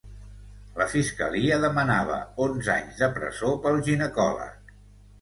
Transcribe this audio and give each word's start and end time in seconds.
La 0.79 0.87
fiscalia 0.93 1.59
demanava 1.67 2.17
onze 2.49 2.75
anys 2.79 3.01
de 3.05 3.13
presó 3.21 3.55
pel 3.67 3.81
ginecòleg. 3.93 4.79